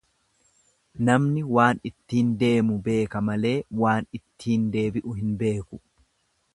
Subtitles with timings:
[1.09, 5.85] Namni waan ittiin deemu beeka malee waan ittiin deebi'u hin beeku.